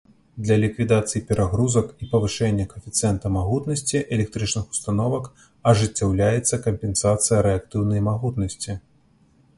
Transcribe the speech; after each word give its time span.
Для 0.43 0.55
ліквідацыі 0.61 1.19
перагрузак 1.31 1.91
і 2.05 2.07
павышэння 2.13 2.65
каэфіцыента 2.71 3.31
магутнасці 3.37 4.01
электрычных 4.17 4.65
установак 4.77 5.29
ажыццяўляецца 5.73 6.63
кампенсацыя 6.69 7.45
рэактыўнай 7.51 8.07
магутнасці. 8.11 8.81